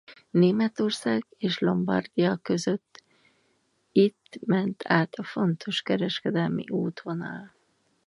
[0.31, 3.03] Németország és Lombardia között
[3.91, 7.51] itt ment át a fontos kereskedelmi útvonal.